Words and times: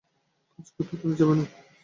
কাজ 0.53 0.67
করতে, 0.75 0.93
তুমি 1.01 1.15
যাবে 1.15 1.33
না? 1.35 1.45